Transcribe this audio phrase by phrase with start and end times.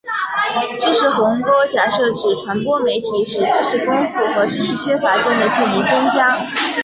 [0.81, 6.35] 知识鸿沟假设指传播媒体使知识丰富和知识缺乏间的距离增加。